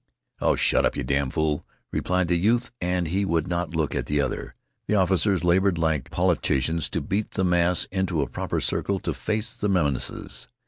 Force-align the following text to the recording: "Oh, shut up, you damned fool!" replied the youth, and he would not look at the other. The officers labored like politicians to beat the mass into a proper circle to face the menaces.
"Oh, 0.41 0.55
shut 0.55 0.83
up, 0.83 0.95
you 0.97 1.03
damned 1.03 1.33
fool!" 1.35 1.63
replied 1.91 2.27
the 2.27 2.35
youth, 2.35 2.71
and 2.81 3.07
he 3.09 3.23
would 3.23 3.47
not 3.47 3.75
look 3.75 3.93
at 3.93 4.07
the 4.07 4.19
other. 4.19 4.55
The 4.87 4.95
officers 4.95 5.43
labored 5.43 5.77
like 5.77 6.09
politicians 6.09 6.89
to 6.89 7.01
beat 7.01 7.29
the 7.35 7.43
mass 7.45 7.85
into 7.91 8.23
a 8.23 8.27
proper 8.27 8.59
circle 8.61 8.97
to 8.97 9.13
face 9.13 9.53
the 9.53 9.69
menaces. 9.69 10.47